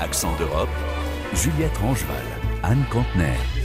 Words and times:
Accent 0.00 0.36
d'Europe, 0.38 0.68
Juliette 1.34 1.76
Rangeval, 1.78 2.16
Anne 2.62 2.84
Contener. 2.90 3.63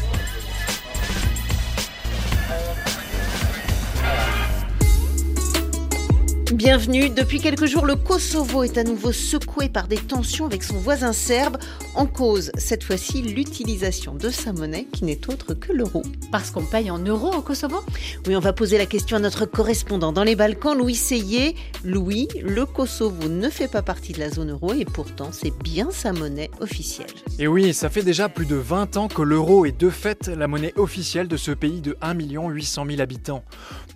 Bienvenue. 6.54 7.12
Depuis 7.12 7.40
quelques 7.40 7.68
jours, 7.68 7.86
le 7.86 7.96
Kosovo 7.96 8.64
est 8.64 8.80
à 8.80 8.84
nouveau 8.84 9.12
secoué 9.12 9.70
par 9.70 9.88
des 9.88 9.98
tensions 9.98 10.48
avec 10.48 10.64
son 10.64 10.78
voisin 10.78 11.14
serbe. 11.14 11.58
En 11.94 12.08
cause, 12.08 12.52
cette 12.58 12.84
fois-ci, 12.84 13.22
l'utilisation 13.22 14.16
de 14.16 14.30
sa 14.30 14.52
monnaie 14.52 14.88
qui 14.92 15.06
n'est 15.06 15.30
autre 15.30 15.54
que 15.54 15.72
l'euro. 15.72 16.02
Parce 16.32 16.50
qu'on 16.50 16.64
paye 16.64 16.90
en 16.90 16.98
euros 16.98 17.32
au 17.32 17.42
Kosovo? 17.42 17.78
Oui, 18.26 18.36
on 18.36 18.40
va 18.40 18.52
poser 18.52 18.80
la 18.80 18.88
question 18.88 19.18
à 19.18 19.20
notre 19.20 19.46
correspondant 19.46 20.12
dans 20.12 20.24
les 20.24 20.36
Balkans, 20.36 20.76
Louis 20.76 20.96
Seyé. 20.96 21.56
Louis, 21.86 22.28
le 22.42 22.66
Kosovo 22.66 23.28
ne 23.28 23.50
fait 23.50 23.68
pas 23.68 23.84
partie 23.84 24.14
de 24.14 24.20
la 24.20 24.32
zone 24.32 24.50
euro 24.50 24.74
et 24.74 24.86
pourtant 24.86 25.30
c'est 25.32 25.56
bien 25.60 25.90
sa 25.92 26.14
monnaie 26.14 26.50
officielle. 26.62 27.12
Et 27.38 27.48
oui, 27.48 27.76
ça 27.76 27.92
fait 27.92 28.02
déjà 28.02 28.28
plus 28.28 28.48
de 28.48 28.56
20 28.56 28.98
ans 28.98 29.08
que 29.08 29.22
l'euro 29.22 29.66
est 29.66 29.80
de 29.80 29.92
fait 29.92 30.28
la 30.28 30.48
monnaie 30.48 30.74
officielle 30.78 31.28
de 31.28 31.38
ce 31.38 31.52
pays 31.52 31.82
de 31.82 31.96
1 32.02 32.16
800 32.50 32.86
000 32.90 33.02
habitants. 33.02 33.44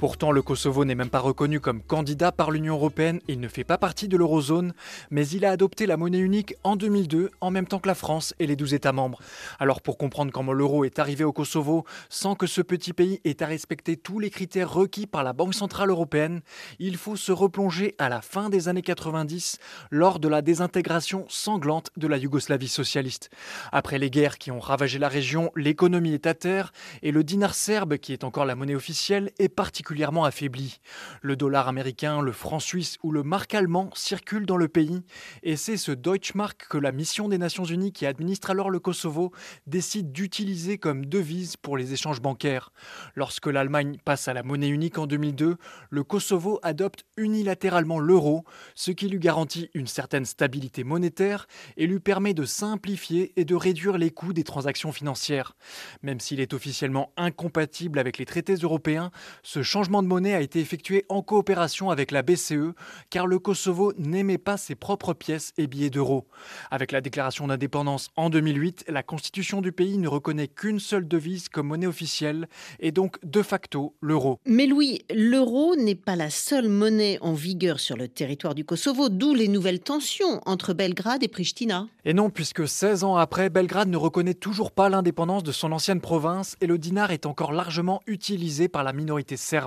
Pourtant, 0.03 0.33
le 0.33 0.41
Kosovo 0.41 0.83
n'est 0.83 0.95
même 0.95 1.09
pas 1.09 1.21
reconnu 1.21 1.61
comme 1.61 1.81
candidat 1.81 2.33
par 2.33 2.51
l'Union 2.51 2.73
européenne, 2.73 3.21
il 3.29 3.39
ne 3.39 3.47
fait 3.47 3.63
pas 3.63 3.77
partie 3.77 4.09
de 4.09 4.17
l'eurozone, 4.17 4.73
mais 5.11 5.25
il 5.29 5.45
a 5.45 5.51
adopté 5.51 5.85
la 5.85 5.95
monnaie 5.95 6.19
unique 6.19 6.55
en 6.65 6.75
2002, 6.75 7.31
en 7.39 7.51
même 7.51 7.67
temps 7.67 7.79
que 7.79 7.87
la 7.87 7.95
France 7.95 8.33
et 8.37 8.45
les 8.45 8.57
12 8.57 8.73
États 8.73 8.91
membres. 8.91 9.21
Alors 9.59 9.81
pour 9.81 9.97
comprendre 9.97 10.33
comment 10.33 10.51
l'euro 10.51 10.83
est 10.83 10.99
arrivé 10.99 11.23
au 11.23 11.31
Kosovo, 11.31 11.85
sans 12.09 12.35
que 12.35 12.47
ce 12.47 12.59
petit 12.61 12.91
pays 12.91 13.21
ait 13.23 13.41
à 13.41 13.45
respecter 13.45 13.95
tous 13.95 14.19
les 14.19 14.29
critères 14.29 14.73
requis 14.73 15.07
par 15.07 15.23
la 15.23 15.31
Banque 15.31 15.53
Centrale 15.53 15.89
Européenne, 15.89 16.41
il 16.79 16.97
faut 16.97 17.15
se 17.15 17.31
replonger 17.31 17.95
à 17.97 18.09
la 18.09 18.19
fin 18.19 18.49
des 18.49 18.67
années 18.67 18.81
90, 18.81 19.57
lors 19.89 20.19
de 20.19 20.27
la 20.27 20.41
désintégration 20.41 21.25
sanglante 21.29 21.91
de 21.95 22.07
la 22.07 22.17
Yougoslavie 22.17 22.67
socialiste. 22.67 23.29
Après 23.71 23.99
les 23.99 24.09
guerres 24.09 24.37
qui 24.37 24.51
ont 24.51 24.59
ravagé 24.59 24.99
la 24.99 25.07
région, 25.07 25.49
l'économie 25.55 26.13
est 26.13 26.27
à 26.27 26.33
terre 26.33 26.73
et 27.03 27.13
le 27.13 27.23
dinar 27.23 27.55
serbe, 27.55 27.95
qui 27.95 28.11
est 28.11 28.25
encore 28.25 28.43
la 28.43 28.55
monnaie 28.55 28.75
officielle, 28.75 29.31
est 29.39 29.47
particulièrement 29.47 29.92
affaibli. 30.01 30.79
Le 31.21 31.35
dollar 31.35 31.67
américain, 31.67 32.21
le 32.21 32.31
franc 32.31 32.59
suisse 32.59 32.97
ou 33.03 33.11
le 33.11 33.23
marque 33.23 33.53
allemand 33.53 33.89
circulent 33.93 34.45
dans 34.45 34.57
le 34.57 34.67
pays 34.67 35.03
et 35.43 35.55
c'est 35.55 35.77
ce 35.77 35.91
Deutschmark 35.91 36.67
que 36.67 36.77
la 36.77 36.91
mission 36.91 37.29
des 37.29 37.37
Nations 37.37 37.63
Unies 37.63 37.91
qui 37.91 38.05
administre 38.05 38.49
alors 38.49 38.69
le 38.69 38.79
Kosovo 38.79 39.31
décide 39.67 40.11
d'utiliser 40.11 40.77
comme 40.77 41.05
devise 41.05 41.57
pour 41.57 41.77
les 41.77 41.93
échanges 41.93 42.21
bancaires. 42.21 42.71
Lorsque 43.15 43.47
l'Allemagne 43.47 43.97
passe 44.03 44.27
à 44.27 44.33
la 44.33 44.43
monnaie 44.43 44.69
unique 44.69 44.97
en 44.97 45.07
2002, 45.07 45.57
le 45.89 46.03
Kosovo 46.03 46.59
adopte 46.63 47.05
unilatéralement 47.17 47.99
l'euro, 47.99 48.43
ce 48.75 48.91
qui 48.91 49.07
lui 49.07 49.19
garantit 49.19 49.69
une 49.73 49.87
certaine 49.87 50.25
stabilité 50.25 50.83
monétaire 50.83 51.47
et 51.77 51.87
lui 51.87 51.99
permet 51.99 52.33
de 52.33 52.45
simplifier 52.45 53.33
et 53.35 53.45
de 53.45 53.55
réduire 53.55 53.97
les 53.97 54.09
coûts 54.09 54.33
des 54.33 54.43
transactions 54.43 54.91
financières. 54.91 55.55
Même 56.01 56.19
s'il 56.19 56.39
est 56.39 56.53
officiellement 56.53 57.11
incompatible 57.17 57.99
avec 57.99 58.17
les 58.17 58.25
traités 58.25 58.55
européens, 58.55 59.11
ce 59.43 59.61
changement 59.61 59.82
de 59.83 60.07
monnaie 60.07 60.33
a 60.33 60.41
été 60.41 60.59
effectué 60.59 61.05
en 61.09 61.21
coopération 61.21 61.89
avec 61.89 62.11
la 62.11 62.21
BCE, 62.21 62.73
car 63.09 63.27
le 63.27 63.39
Kosovo 63.39 63.93
n'aimait 63.97 64.37
pas 64.37 64.57
ses 64.57 64.75
propres 64.75 65.13
pièces 65.13 65.53
et 65.57 65.67
billets 65.67 65.89
d'euros. 65.89 66.25
Avec 66.71 66.91
la 66.91 67.01
déclaration 67.01 67.47
d'indépendance 67.47 68.09
en 68.15 68.29
2008, 68.29 68.85
la 68.87 69.03
constitution 69.03 69.61
du 69.61 69.71
pays 69.71 69.97
ne 69.97 70.07
reconnaît 70.07 70.47
qu'une 70.47 70.79
seule 70.79 71.07
devise 71.07 71.49
comme 71.49 71.67
monnaie 71.67 71.87
officielle, 71.87 72.47
et 72.79 72.91
donc 72.91 73.17
de 73.23 73.41
facto 73.41 73.95
l'euro. 74.01 74.39
Mais 74.45 74.67
Louis, 74.67 75.01
l'euro 75.13 75.75
n'est 75.75 75.95
pas 75.95 76.15
la 76.15 76.29
seule 76.29 76.69
monnaie 76.69 77.17
en 77.21 77.33
vigueur 77.33 77.79
sur 77.79 77.97
le 77.97 78.07
territoire 78.07 78.55
du 78.55 78.65
Kosovo, 78.65 79.09
d'où 79.09 79.33
les 79.33 79.47
nouvelles 79.47 79.79
tensions 79.79 80.41
entre 80.45 80.73
Belgrade 80.73 81.23
et 81.23 81.27
Pristina. 81.27 81.87
Et 82.05 82.13
non, 82.13 82.29
puisque 82.29 82.67
16 82.67 83.03
ans 83.03 83.15
après, 83.15 83.49
Belgrade 83.49 83.89
ne 83.89 83.97
reconnaît 83.97 84.33
toujours 84.33 84.71
pas 84.71 84.89
l'indépendance 84.89 85.43
de 85.43 85.51
son 85.51 85.71
ancienne 85.71 86.01
province, 86.01 86.55
et 86.61 86.67
le 86.67 86.77
dinar 86.77 87.11
est 87.11 87.25
encore 87.25 87.53
largement 87.53 88.01
utilisé 88.07 88.67
par 88.67 88.83
la 88.83 88.93
minorité 88.93 89.37
serbe. 89.37 89.62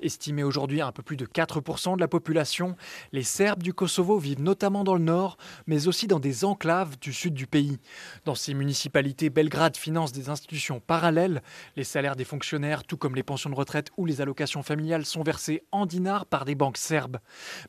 Estimé 0.00 0.42
aujourd'hui 0.42 0.80
à 0.80 0.86
un 0.86 0.92
peu 0.92 1.02
plus 1.02 1.16
de 1.16 1.26
4% 1.26 1.96
de 1.96 2.00
la 2.00 2.08
population, 2.08 2.76
les 3.12 3.22
Serbes 3.22 3.62
du 3.62 3.74
Kosovo 3.74 4.18
vivent 4.18 4.40
notamment 4.40 4.84
dans 4.84 4.94
le 4.94 5.02
nord, 5.02 5.36
mais 5.66 5.88
aussi 5.88 6.06
dans 6.06 6.20
des 6.20 6.44
enclaves 6.44 6.98
du 6.98 7.12
sud 7.12 7.34
du 7.34 7.46
pays. 7.46 7.78
Dans 8.24 8.34
ces 8.34 8.54
municipalités, 8.54 9.30
Belgrade 9.30 9.76
finance 9.76 10.12
des 10.12 10.28
institutions 10.28 10.80
parallèles. 10.80 11.42
Les 11.76 11.84
salaires 11.84 12.16
des 12.16 12.24
fonctionnaires, 12.24 12.84
tout 12.84 12.96
comme 12.96 13.14
les 13.14 13.22
pensions 13.22 13.50
de 13.50 13.54
retraite 13.54 13.90
ou 13.96 14.06
les 14.06 14.20
allocations 14.20 14.62
familiales, 14.62 15.06
sont 15.06 15.22
versés 15.22 15.64
en 15.72 15.86
dinars 15.86 16.26
par 16.26 16.44
des 16.44 16.54
banques 16.54 16.78
serbes. 16.78 17.18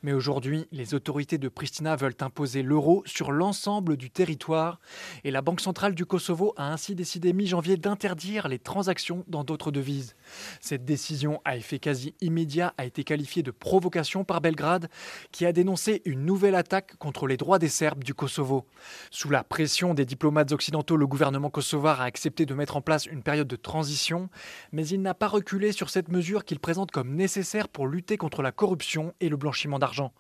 Mais 0.04 0.14
aujourd'hui, 0.14 0.68
les 0.72 0.94
autorités 0.94 1.38
de 1.38 1.50
Pristina 1.50 1.96
veulent 1.96 2.16
imposer 2.22 2.64
l'euro 2.64 3.04
sur 3.06 3.32
l'ensemble 3.32 3.98
du 3.98 4.10
territoire 4.10 4.80
et 5.24 5.32
la 5.32 5.42
Banque 5.42 5.62
centrale 5.62 5.96
du 5.96 6.06
Kosovo 6.06 6.54
a 6.58 6.72
ainsi 6.72 6.96
décidé 6.96 7.34
mi-janvier 7.34 7.78
d'interdire 7.78 8.48
les 8.48 8.60
transactions 8.60 9.24
dans 9.28 9.44
d'autres 9.44 9.72
devises. 9.72 10.16
Cette 10.62 10.86
décision 10.86 11.42
à 11.46 11.58
effet 11.60 11.80
quasi 11.80 12.16
immédiat 12.22 12.74
a 12.78 12.86
été 12.86 13.04
qualifiée 13.04 13.44
de 13.44 13.52
provocation 13.52 14.24
par 14.24 14.42
Belgrade, 14.42 14.90
qui 15.32 15.46
a 15.46 15.52
dénoncé 15.52 16.02
une 16.06 16.26
nouvelle 16.26 16.56
attaque 16.56 16.96
contre 16.98 17.28
les 17.28 17.38
droits 17.38 17.60
des 17.60 17.70
Serbes 17.70 18.04
du 18.04 18.14
Kosovo. 18.14 18.66
Sous 19.12 19.30
la 19.30 19.44
pression 19.44 19.94
des 19.94 20.06
diplomates 20.06 20.52
occidentaux, 20.52 20.98
le 20.98 21.06
gouvernement 21.06 21.50
kosovar 21.50 22.02
a 22.02 22.06
accepté 22.06 22.46
de 22.46 22.54
mettre 22.54 22.78
en 22.78 22.82
place 22.82 23.06
une 23.06 23.22
période 23.22 23.48
de 23.48 23.56
transition, 23.56 24.30
mais 24.72 24.88
il 24.88 25.02
n'a 25.02 25.14
pas 25.14 25.28
reculé 25.28 25.72
sur 25.72 25.90
cette 25.90 26.10
mesure 26.10 26.46
qu'il 26.46 26.60
présente 26.60 26.92
comme 26.92 27.16
nécessaire 27.16 27.68
pour 27.68 27.88
lutter 27.88 28.18
contre 28.18 28.42
la 28.42 28.52
corruption 28.52 29.14
et 29.20 29.30
le 29.30 29.38
blanchiment 29.38 29.80
d'argent. 29.80 30.14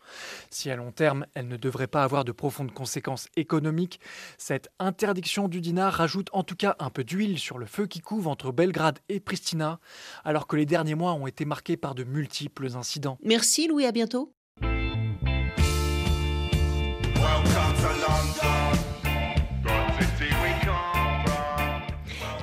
Si 0.49 0.69
à 0.69 0.75
long 0.75 0.91
terme, 0.91 1.25
elle 1.33 1.47
ne 1.47 1.57
devrait 1.57 1.87
pas 1.87 2.03
avoir 2.03 2.25
de 2.25 2.31
profondes 2.31 2.73
conséquences 2.73 3.27
économiques, 3.35 3.99
cette 4.37 4.69
interdiction 4.79 5.47
du 5.47 5.61
dinar 5.61 5.93
rajoute 5.93 6.29
en 6.33 6.43
tout 6.43 6.55
cas 6.55 6.75
un 6.79 6.89
peu 6.89 7.03
d'huile 7.03 7.39
sur 7.39 7.57
le 7.57 7.65
feu 7.65 7.87
qui 7.87 8.01
couve 8.01 8.27
entre 8.27 8.51
Belgrade 8.51 8.99
et 9.07 9.19
Pristina, 9.19 9.79
alors 10.25 10.47
que 10.47 10.55
les 10.55 10.65
derniers 10.65 10.95
mois 10.95 11.13
ont 11.13 11.27
été 11.29 11.45
marqués 11.45 11.77
par 11.77 11.95
de 11.95 12.03
multiples 12.03 12.75
incidents. 12.75 13.17
Merci 13.23 13.67
Louis, 13.67 13.85
à 13.85 13.91
bientôt. 13.91 14.33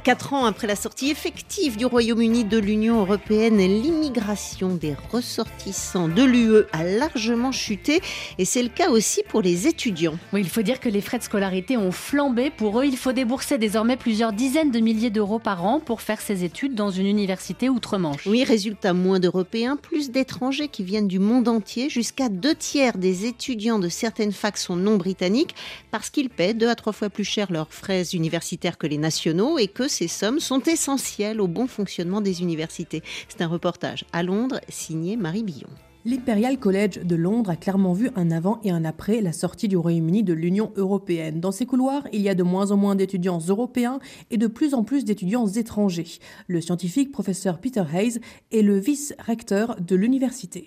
Quatre 0.07 0.35
ans 0.35 0.45
après 0.45 0.69
la 0.69 0.77
sortie 0.77 1.11
effective 1.11 1.77
du 1.77 1.85
Royaume-Uni 1.85 2.45
de 2.45 2.59
l'Union 2.59 3.01
européenne, 3.01 3.57
l'immigration 3.57 4.77
des 4.77 4.95
ressortissants 5.11 6.07
de 6.07 6.23
l'UE 6.23 6.63
a 6.73 6.85
largement 6.85 7.51
chuté 7.51 8.01
et 8.39 8.45
c'est 8.45 8.63
le 8.63 8.69
cas 8.69 8.91
aussi 8.91 9.25
pour 9.29 9.43
les 9.43 9.67
étudiants. 9.67 10.17
Oui, 10.33 10.43
il 10.43 10.49
faut 10.49 10.63
dire 10.63 10.79
que 10.79 10.89
les 10.89 11.01
frais 11.01 11.19
de 11.19 11.25
scolarité 11.25 11.77
ont 11.77 11.91
flambé. 11.91 12.53
Pour 12.57 12.79
eux, 12.79 12.87
il 12.87 12.97
faut 12.97 13.11
débourser 13.11 13.59
désormais 13.59 13.97
plusieurs 13.97 14.33
dizaines 14.33 14.71
de 14.71 14.79
milliers 14.79 15.11
d'euros 15.11 15.41
par 15.41 15.65
an 15.65 15.81
pour 15.81 16.01
faire 16.01 16.21
ses 16.21 16.45
études 16.45 16.77
dans 16.77 16.91
une 16.91 17.09
université 17.09 17.69
outre-Manche. 17.69 18.29
Oui, 18.29 18.45
résultat, 18.45 18.93
moins 18.93 19.19
d'Européens, 19.19 19.75
plus 19.75 20.13
d'étrangers 20.13 20.69
qui 20.69 20.85
viennent 20.85 21.09
du 21.09 21.19
monde 21.19 21.49
entier. 21.49 21.91
Jusqu'à 21.91 22.29
deux 22.29 22.55
tiers 22.55 22.97
des 22.97 23.27
étudiants 23.27 23.81
de 23.81 23.89
certaines 23.89 24.31
facs 24.31 24.59
sont 24.59 24.77
non 24.77 24.99
britanniques 24.99 25.57
parce 25.91 26.11
qu'ils 26.11 26.31
paient 26.31 26.55
deux 26.55 26.69
à 26.69 26.77
trois 26.77 26.93
fois 26.93 27.11
plus 27.11 27.25
cher 27.25 27.51
leurs 27.51 27.73
frais 27.73 28.05
universitaires 28.13 28.79
que 28.79 28.87
les 28.87 28.99
nationaux 28.99 29.59
et 29.59 29.67
que 29.67 29.89
ces 29.97 30.09
sommes 30.09 30.41
sont 30.41 30.61
essentielles 30.61 31.41
au 31.41 31.49
bon 31.49 31.67
fonctionnement 31.67 32.21
des 32.21 32.43
universités. 32.43 33.03
C'est 33.29 33.41
un 33.41 33.47
reportage 33.47 34.05
à 34.13 34.23
Londres 34.23 34.61
signé 34.69 35.17
Marie 35.17 35.43
Billon. 35.43 35.71
L'Imperial 36.05 36.59
College 36.59 37.01
de 37.03 37.17
Londres 37.17 37.49
a 37.49 37.57
clairement 37.57 37.95
vu 37.95 38.11
un 38.15 38.31
avant 38.31 38.61
et 38.63 38.71
un 38.71 38.85
après 38.85 39.23
la 39.23 39.33
sortie 39.33 39.69
du 39.69 39.77
Royaume-Uni 39.79 40.23
de 40.23 40.35
l'Union 40.35 40.71
européenne. 40.77 41.41
Dans 41.41 41.51
ses 41.51 41.65
couloirs, 41.65 42.07
il 42.13 42.21
y 42.21 42.29
a 42.29 42.35
de 42.35 42.43
moins 42.43 42.73
en 42.73 42.77
moins 42.77 42.95
d'étudiants 42.95 43.41
européens 43.49 43.99
et 44.31 44.37
de 44.37 44.47
plus 44.47 44.75
en 44.75 44.85
plus 44.85 45.07
d'étudiants 45.07 45.47
étrangers. 45.47 46.19
Le 46.47 46.61
scientifique 46.61 47.11
professeur 47.11 47.59
Peter 47.59 47.85
Hayes 47.91 48.21
est 48.53 48.63
le 48.63 48.79
vice-recteur 48.79 49.81
de 49.81 49.97
l'université. 49.97 50.67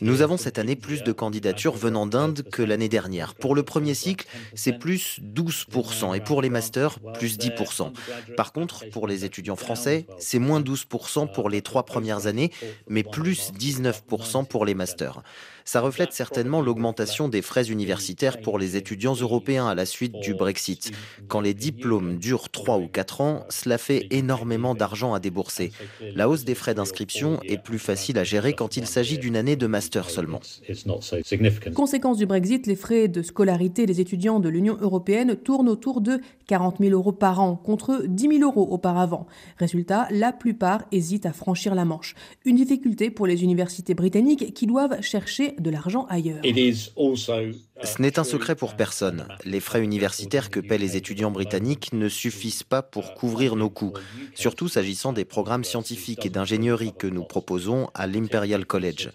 Nous 0.00 0.22
avons 0.22 0.36
cette 0.36 0.58
année 0.58 0.76
plus 0.76 1.02
de 1.02 1.12
candidatures 1.12 1.74
venant 1.74 2.06
d'Inde 2.06 2.42
que 2.50 2.62
l'année 2.62 2.88
dernière. 2.88 3.34
Pour 3.34 3.54
le 3.54 3.62
premier 3.62 3.94
cycle, 3.94 4.26
c'est 4.54 4.72
plus 4.72 5.20
12% 5.20 6.16
et 6.16 6.20
pour 6.20 6.40
les 6.40 6.48
masters, 6.48 6.98
plus 7.14 7.38
10%. 7.38 7.92
Par 8.36 8.52
contre, 8.52 8.88
pour 8.90 9.06
les 9.06 9.24
étudiants 9.24 9.56
français, 9.56 10.06
c'est 10.18 10.38
moins 10.38 10.60
12% 10.60 11.30
pour 11.30 11.50
les 11.50 11.62
trois 11.62 11.84
premières 11.84 12.26
années, 12.26 12.50
mais 12.88 13.02
plus 13.02 13.52
19% 13.52 14.46
pour 14.46 14.64
les 14.64 14.74
masters. 14.74 15.22
Ça 15.64 15.80
reflète 15.80 16.12
certainement 16.12 16.60
l'augmentation 16.60 17.28
des 17.28 17.42
frais 17.42 17.70
universitaires 17.70 18.40
pour 18.40 18.58
les 18.58 18.76
étudiants 18.76 19.14
européens 19.14 19.66
à 19.66 19.74
la 19.74 19.86
suite 19.86 20.18
du 20.20 20.34
Brexit. 20.34 20.92
Quand 21.28 21.40
les 21.40 21.54
diplômes 21.54 22.18
durent 22.18 22.50
3 22.50 22.78
ou 22.78 22.88
4 22.88 23.20
ans, 23.20 23.44
cela 23.48 23.78
fait 23.78 24.06
énormément 24.10 24.74
d'argent 24.74 25.14
à 25.14 25.20
débourser. 25.20 25.72
La 26.14 26.28
hausse 26.28 26.44
des 26.44 26.54
frais 26.54 26.74
d'inscription 26.74 27.40
est 27.44 27.62
plus 27.62 27.78
facile 27.78 28.18
à 28.18 28.24
gérer 28.24 28.54
quand 28.54 28.76
il 28.76 28.86
s'agit 28.86 29.18
d'une 29.18 29.36
année 29.36 29.56
de 29.56 29.66
master 29.66 30.10
seulement. 30.10 30.40
Conséquence 31.74 32.18
du 32.18 32.26
Brexit, 32.26 32.66
les 32.66 32.76
frais 32.76 33.08
de 33.08 33.22
scolarité 33.22 33.86
des 33.86 34.00
étudiants 34.00 34.40
de 34.40 34.48
l'Union 34.48 34.76
européenne 34.80 35.36
tournent 35.36 35.68
autour 35.68 36.00
de 36.00 36.20
40 36.46 36.78
000 36.80 36.90
euros 36.92 37.12
par 37.12 37.40
an, 37.40 37.56
contre 37.56 38.04
10 38.06 38.38
000 38.38 38.42
euros 38.42 38.68
auparavant. 38.70 39.26
Résultat, 39.58 40.08
la 40.10 40.32
plupart 40.32 40.84
hésitent 40.92 41.26
à 41.26 41.32
franchir 41.32 41.74
la 41.74 41.84
Manche. 41.84 42.14
Une 42.44 42.56
difficulté 42.56 43.10
pour 43.10 43.26
les 43.26 43.42
universités 43.42 43.94
britanniques 43.94 44.52
qui 44.54 44.66
doivent 44.66 45.00
chercher 45.00 45.51
de 45.58 45.70
l'argent 45.70 46.06
ailleurs. 46.08 46.40
Ce 47.82 48.00
n'est 48.00 48.18
un 48.18 48.24
secret 48.24 48.54
pour 48.54 48.74
personne. 48.74 49.26
Les 49.44 49.58
frais 49.58 49.82
universitaires 49.82 50.50
que 50.50 50.60
paient 50.60 50.78
les 50.78 50.96
étudiants 50.96 51.30
britanniques 51.30 51.92
ne 51.92 52.08
suffisent 52.08 52.62
pas 52.62 52.82
pour 52.82 53.14
couvrir 53.14 53.56
nos 53.56 53.70
coûts, 53.70 53.94
surtout 54.34 54.68
s'agissant 54.68 55.12
des 55.12 55.24
programmes 55.24 55.64
scientifiques 55.64 56.24
et 56.26 56.30
d'ingénierie 56.30 56.92
que 56.96 57.06
nous 57.06 57.24
proposons 57.24 57.88
à 57.94 58.06
l'Imperial 58.06 58.66
College. 58.66 59.10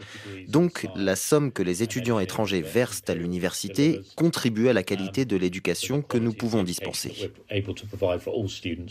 Donc, 0.47 0.87
la 0.95 1.15
somme 1.15 1.51
que 1.51 1.63
les 1.63 1.83
étudiants 1.83 2.19
étrangers 2.19 2.61
versent 2.61 3.03
à 3.07 3.13
l'université 3.13 4.01
contribue 4.15 4.67
à 4.67 4.73
la 4.73 4.83
qualité 4.83 5.25
de 5.25 5.37
l'éducation 5.37 6.01
que 6.01 6.17
nous 6.17 6.33
pouvons 6.33 6.63
dispenser. 6.63 7.31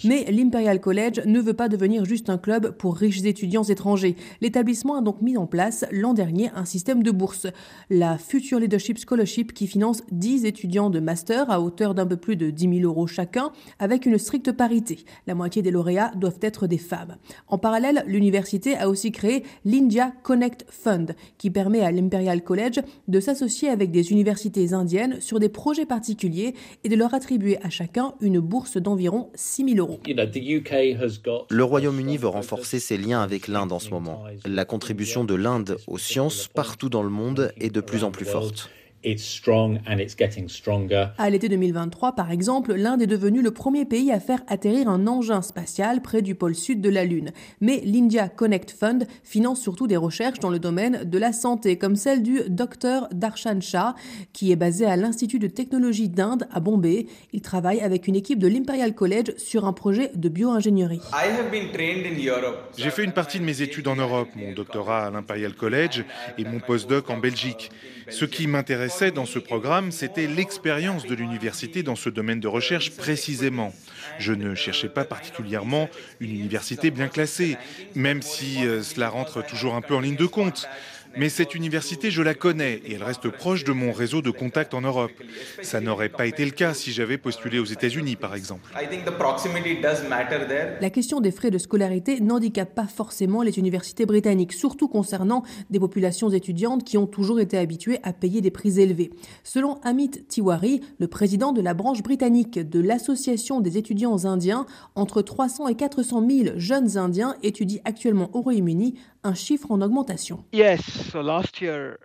Mais 0.05 0.25
l'Imperial 0.31 0.81
College 0.81 1.23
ne 1.27 1.41
veut 1.41 1.55
pas 1.55 1.69
devenir 1.69 2.05
juste 2.05 2.31
un 2.31 2.39
club 2.39 2.77
pour 2.77 2.97
riches 2.97 3.25
étudiants 3.25 3.65
étrangers. 3.65 4.17
L'établissement 4.41 4.99
a 4.99 5.03
donc 5.03 5.21
mis 5.23 5.37
en 5.37 5.47
place 5.47 5.85
l'an 5.91 6.15
dernier 6.15 6.51
un 6.55 6.65
système 6.65 7.03
de 7.03 7.11
bourse, 7.11 7.47
la 7.91 8.17
Future 8.17 8.61
Leadership 8.61 8.99
Scholarship 8.99 9.53
qui 9.57 9.67
finance 9.67 10.03
10 10.13 10.45
étudiants 10.45 10.91
de 10.91 11.01
master 11.01 11.51
à 11.51 11.61
hauteur 11.61 11.95
d'un 11.95 12.07
peu 12.07 12.19
plus 12.19 12.37
de 12.37 12.51
10 12.51 12.81
000 12.81 12.81
euros 12.83 13.07
chacun, 13.07 13.51
avec 13.79 14.07
une 14.07 14.19
stricte 14.19 14.53
parité. 14.53 14.99
La 15.27 15.35
moitié 15.35 15.63
des 15.63 15.71
lauréats 15.71 16.13
doivent 16.15 16.39
être 16.43 16.67
des 16.67 16.79
femmes. 16.79 17.17
En 17.49 17.57
parallèle, 17.57 18.05
l'université 18.07 18.77
a 18.77 18.89
aussi 18.89 19.11
créé 19.11 19.43
l'India 19.65 20.13
Connect 20.23 20.67
Fund, 20.69 21.17
qui 21.39 21.51
permet 21.51 21.81
à 21.81 21.91
l'Imperial 21.91 22.45
College 22.45 22.81
de 23.09 23.19
s'associer 23.19 23.71
avec 23.71 23.91
des 23.91 24.13
universités 24.13 24.75
indiennes 24.75 25.21
sur 25.23 25.41
des 25.41 25.49
projets 25.49 25.87
particuliers 25.87 26.55
et 26.85 26.91
de 26.91 26.95
leur 26.97 27.15
attribuer 27.15 27.57
à 27.63 27.71
chacun 27.71 28.13
une 28.21 28.41
bourse 28.41 28.77
d'environ 28.77 29.31
6 29.35 29.75
000 29.75 29.79
euros. 29.79 30.01
Le 31.51 31.65
Royaume-Uni 31.65 32.19
veut 32.19 32.29
renforcer 32.29 32.79
ses 32.79 32.99
liens 32.99 33.23
avec 33.23 33.49
l'Inde 33.49 33.73
en 33.73 33.79
ce 33.79 33.89
moment. 33.89 34.25
La 34.45 34.67
contribution 34.67 35.25
de 35.25 35.35
l'Inde 35.35 35.79
aux 35.87 35.99
sciences 35.99 36.49
partout 36.49 36.91
dans 36.91 37.03
le 37.03 37.09
monde 37.09 37.53
est 37.59 37.71
de 37.71 37.81
plus 37.81 38.05
en 38.05 38.11
plus 38.11 38.27
forte. 38.27 38.69
À 41.19 41.31
l'été 41.31 41.49
2023, 41.49 42.17
par 42.17 42.33
exemple, 42.33 42.75
l'Inde 42.75 43.03
est 43.03 43.07
devenue 43.07 43.41
le 43.41 43.53
premier 43.53 43.85
pays 43.85 44.11
à 44.11 44.19
faire 44.19 44.43
atterrir 44.49 44.89
un 44.89 45.07
engin 45.07 45.43
spatial 45.43 46.03
près 46.03 46.23
du 46.23 46.35
pôle 46.35 46.57
sud 46.57 46.81
de 46.81 46.89
la 46.89 47.05
Lune. 47.05 47.31
Mais 47.61 47.81
l'India 47.85 48.29
Connect 48.29 48.73
Fund 48.73 49.07
finance 49.23 49.61
surtout 49.61 49.87
des 49.87 49.97
recherches 49.97 50.41
dans 50.41 50.51
le 50.51 50.59
domaine 50.59 51.05
de 51.05 51.19
la 51.19 51.33
santé, 51.33 51.77
comme 51.79 51.95
celle 51.95 52.23
du 52.23 52.41
Dr 52.49 53.09
Darshan 53.13 53.61
Shah, 53.61 53.95
qui 54.33 54.51
est 54.51 54.57
basé 54.57 54.87
à 54.87 54.97
l'Institut 54.97 55.39
de 55.39 55.47
technologie 55.47 56.09
d'Inde 56.09 56.49
à 56.51 56.59
Bombay. 56.61 57.07
Il 57.33 57.43
travaille 57.43 57.81
avec 57.81 58.09
une 58.09 58.17
équipe 58.17 58.39
de 58.39 58.49
l'Imperial 58.49 58.95
College 58.95 59.37
sur 59.37 59.67
un 59.67 59.73
projet 59.73 60.11
de 60.15 60.29
bioingénierie. 60.29 61.01
J'ai 62.77 62.91
fait 62.91 63.05
une 63.05 63.13
partie 63.13 63.39
de 63.39 63.45
mes 63.45 63.63
études 63.63 63.89
en 63.89 63.97
Europe, 63.97 64.29
mon 64.35 64.53
doctorat 64.53 65.07
à 65.07 65.11
l'Imperial 65.11 65.55
College 65.55 66.05
et 66.39 66.45
mon 66.45 66.59
postdoc 66.59 67.09
en 67.11 67.19
Belgique. 67.19 67.71
Ce 68.09 68.25
qui 68.25 68.47
dans 69.15 69.27
ce 69.27 69.39
programme, 69.39 69.91
c'était 69.91 70.27
l'expérience 70.27 71.07
de 71.07 71.15
l'université 71.15 71.83
dans 71.83 71.97
ce 71.97 72.09
domaine 72.09 72.39
de 72.39 72.47
recherche 72.47 72.93
précisément. 72.93 73.75
Je 74.19 74.33
ne 74.33 74.55
cherchais 74.55 74.89
pas 74.89 75.05
particulièrement 75.05 75.89
une 76.21 76.31
université 76.31 76.91
bien 76.91 77.09
classée, 77.09 77.57
même 77.95 78.23
si 78.23 78.65
euh, 78.65 78.83
cela 78.83 79.09
rentre 79.09 79.45
toujours 79.45 79.75
un 79.75 79.81
peu 79.81 79.95
en 79.95 80.01
ligne 80.01 80.17
de 80.17 80.27
compte. 80.27 80.69
Mais 81.19 81.31
cette 81.31 81.55
université, 81.55 82.11
je 82.11 82.21
la 82.21 82.35
connais 82.35 82.75
et 82.85 82.93
elle 82.95 83.03
reste 83.03 83.31
proche 83.31 83.65
de 83.65 83.73
mon 83.73 83.91
réseau 83.91 84.21
de 84.21 84.31
contacts 84.31 84.75
en 84.75 84.83
Europe. 84.83 85.13
Ça 85.63 85.81
n'aurait 85.81 86.11
pas 86.11 86.27
été 86.27 86.45
le 86.45 86.51
cas 86.51 86.75
si 86.75 86.93
j'avais 86.93 87.17
postulé 87.17 87.59
aux 87.59 87.65
États-Unis, 87.65 88.17
par 88.17 88.35
exemple. 88.35 88.71
La 90.81 90.91
question 90.91 91.21
des 91.21 91.31
frais 91.31 91.51
de 91.51 91.57
scolarité 91.57 92.21
n'handicape 92.21 92.75
pas 92.75 92.87
forcément 92.87 93.43
les 93.43 93.59
universités 93.59 94.05
britanniques, 94.05 94.53
surtout 94.53 94.89
concernant 94.89 95.43
des 95.71 95.81
populations 95.81 96.29
étudiantes 96.29 96.85
qui 96.85 96.99
ont 96.99 97.07
toujours 97.07 97.41
été 97.41 97.57
habituées 97.57 97.99
à 98.03 98.13
payer 98.13 98.43
des 98.43 98.51
prix 98.51 98.79
élevés. 98.79 99.11
Selon 99.43 99.81
Amit 99.83 100.11
Tiwari, 100.29 100.83
le 100.99 101.09
président 101.09 101.53
de 101.53 101.63
la 101.63 101.73
branche 101.73 102.03
britannique 102.03 102.59
de 102.59 102.81
l'Association 102.81 103.61
des 103.61 103.79
étudiants 103.79 104.27
indiens, 104.27 104.67
entre 104.95 105.23
300 105.23 105.69
et 105.69 105.77
400 105.77 106.29
000 106.29 106.59
jeunes 106.59 106.99
indiens 106.99 107.37
étudient 107.43 107.81
actuellement 107.85 108.31
au 108.35 108.43
Royaume-Uni, 108.43 108.99
un 109.27 109.35
chiffre 109.35 109.71
en 109.71 109.81
augmentation. 109.83 110.45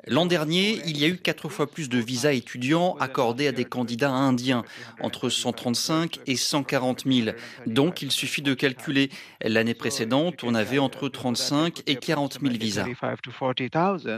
L'an 0.07 0.25
dernier, 0.25 0.81
il 0.87 0.97
y 0.97 1.05
a 1.05 1.07
eu 1.07 1.17
quatre 1.17 1.49
fois 1.49 1.67
plus 1.67 1.87
de 1.87 1.99
visas 1.99 2.33
étudiants 2.33 2.95
accordés 2.99 3.47
à 3.47 3.51
des 3.51 3.65
candidats 3.65 4.11
indiens, 4.11 4.63
entre 5.01 5.29
135 5.29 6.19
et 6.25 6.35
140 6.35 7.03
000. 7.05 7.29
Donc, 7.67 8.01
il 8.01 8.11
suffit 8.11 8.41
de 8.41 8.53
calculer. 8.53 9.09
L'année 9.43 9.73
précédente, 9.73 10.43
on 10.43 10.55
avait 10.55 10.79
entre 10.79 11.09
35 11.09 11.83
et 11.85 11.95
40 11.95 12.39
000 12.41 12.53
visas. 12.55 12.85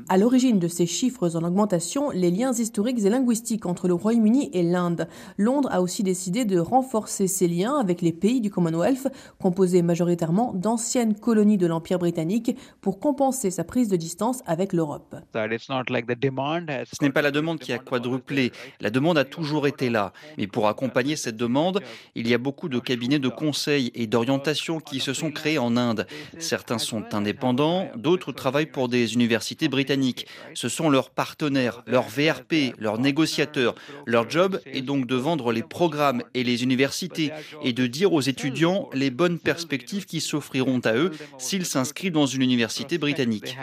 À 0.07 0.17
l'origine 0.17 0.59
de 0.59 0.67
ces 0.67 0.85
chiffres 0.85 1.35
en 1.35 1.43
augmentation, 1.43 2.09
les 2.11 2.31
liens 2.31 2.53
historiques 2.53 2.99
et 3.03 3.09
linguistiques 3.09 3.65
entre 3.65 3.87
le 3.87 3.93
Royaume-Uni 3.93 4.49
et 4.53 4.63
l'Inde. 4.63 5.07
Londres 5.37 5.69
a 5.71 5.81
aussi 5.81 6.03
décidé 6.03 6.45
de 6.45 6.57
renforcer 6.57 7.27
ses 7.27 7.47
liens 7.47 7.75
avec 7.75 8.01
les 8.01 8.13
pays 8.13 8.39
du 8.39 8.49
Commonwealth, 8.49 9.09
composés 9.41 9.81
majoritairement 9.81 10.53
d'anciennes 10.53 11.15
colonies 11.15 11.57
de 11.57 11.67
l'Empire 11.67 11.99
britannique, 11.99 12.55
pour 12.93 12.99
compenser 12.99 13.49
sa 13.49 13.63
prise 13.63 13.87
de 13.87 13.95
distance 13.95 14.43
avec 14.45 14.71
l'Europe. 14.71 15.15
Ce 15.33 17.03
n'est 17.03 17.09
pas 17.09 17.21
la 17.23 17.31
demande 17.31 17.57
qui 17.57 17.73
a 17.73 17.79
quadruplé, 17.79 18.51
la 18.81 18.91
demande 18.91 19.17
a 19.17 19.25
toujours 19.25 19.65
été 19.65 19.89
là. 19.89 20.13
Mais 20.37 20.45
pour 20.45 20.67
accompagner 20.67 21.15
cette 21.15 21.35
demande, 21.35 21.81
il 22.13 22.27
y 22.27 22.35
a 22.35 22.37
beaucoup 22.37 22.69
de 22.69 22.77
cabinets 22.77 23.17
de 23.17 23.29
conseil 23.29 23.91
et 23.95 24.05
d'orientation 24.05 24.79
qui 24.79 24.99
se 24.99 25.13
sont 25.13 25.31
créés 25.31 25.57
en 25.57 25.75
Inde. 25.75 26.05
Certains 26.37 26.77
sont 26.77 27.15
indépendants, 27.15 27.87
d'autres 27.95 28.31
travaillent 28.31 28.67
pour 28.67 28.89
des 28.89 29.15
universités 29.15 29.69
britanniques. 29.69 30.27
Ce 30.53 30.69
sont 30.69 30.91
leurs 30.91 31.09
partenaires, 31.09 31.81
leurs 31.87 32.09
VRP, 32.09 32.75
leurs 32.77 32.99
négociateurs. 32.99 33.73
Leur 34.05 34.29
job 34.29 34.59
est 34.67 34.83
donc 34.83 35.07
de 35.07 35.15
vendre 35.15 35.51
les 35.51 35.63
programmes 35.63 36.21
et 36.35 36.43
les 36.43 36.61
universités 36.61 37.31
et 37.63 37.73
de 37.73 37.87
dire 37.87 38.13
aux 38.13 38.21
étudiants 38.21 38.87
les 38.93 39.09
bonnes 39.09 39.39
perspectives 39.39 40.05
qui 40.05 40.21
s'offriront 40.21 40.81
à 40.83 40.93
eux 40.93 41.09
s'ils 41.39 41.65
s'inscrivent 41.65 42.11
dans 42.11 42.27
une 42.27 42.43
université 42.43 42.72
britannique. 42.99 43.57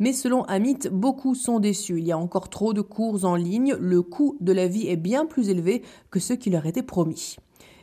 Mais 0.00 0.12
selon 0.12 0.44
Amit, 0.44 0.88
beaucoup 0.90 1.34
sont 1.34 1.60
déçus. 1.60 1.98
Il 1.98 2.06
y 2.06 2.12
a 2.12 2.18
encore 2.18 2.48
trop 2.48 2.72
de 2.72 2.80
cours 2.80 3.24
en 3.24 3.36
ligne. 3.36 3.74
Le 3.78 4.02
coût 4.02 4.36
de 4.40 4.52
la 4.52 4.68
vie 4.68 4.88
est 4.88 4.96
bien 4.96 5.26
plus 5.26 5.48
élevé 5.48 5.82
que 6.10 6.20
ce 6.20 6.32
qui 6.32 6.50
leur 6.50 6.66
était 6.66 6.82
promis. 6.82 7.36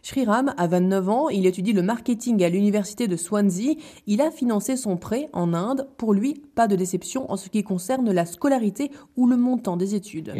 Shriram 0.03 0.53
a 0.57 0.68
29 0.68 1.09
ans, 1.09 1.30
il 1.30 1.45
étudie 1.45 1.74
le 1.74 1.83
marketing 1.83 2.44
à 2.44 2.50
l'université 2.50 3.07
de 3.07 3.15
Swansea. 3.15 3.77
Il 4.07 4.21
a 4.21 4.31
financé 4.31 4.75
son 4.75 4.98
prêt 4.98 5.30
en 5.31 5.53
Inde. 5.53 5.88
Pour 5.98 6.13
lui, 6.13 6.42
pas 6.56 6.68
de 6.68 6.75
déception 6.75 7.31
en 7.31 7.37
ce 7.37 7.49
qui 7.49 7.64
concerne 7.64 8.11
la 8.11 8.25
scolarité 8.25 8.90
ou 9.16 9.28
le 9.28 9.37
montant 9.37 9.78
des 9.78 9.94
études. 9.94 10.33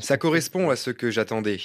Ça 0.00 0.16
correspond 0.16 0.70
à 0.70 0.76
ce 0.76 0.90
que 0.90 1.10
j'attendais. 1.10 1.58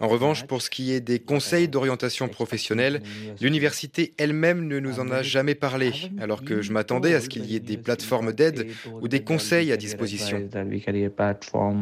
En 0.00 0.08
revanche, 0.08 0.46
pour 0.46 0.62
ce 0.62 0.70
qui 0.70 0.92
est 0.92 1.00
des 1.00 1.18
conseils 1.18 1.68
d'orientation 1.68 2.28
professionnelle, 2.28 3.02
l'université 3.40 4.14
elle-même 4.16 4.66
ne 4.66 4.80
nous 4.80 4.98
en 4.98 5.10
a 5.10 5.22
jamais 5.22 5.54
parlé, 5.54 5.92
alors 6.20 6.42
que 6.42 6.62
je 6.62 6.72
m'attendais 6.72 7.14
à 7.14 7.20
ce 7.20 7.28
qu'il 7.28 7.44
y 7.44 7.54
ait 7.54 7.60
des 7.60 7.76
plateformes 7.76 8.32
d'aide 8.32 8.68
ou 9.02 9.08
des 9.08 9.22
conseils 9.22 9.72
à 9.72 9.76
disposition. 9.76 10.48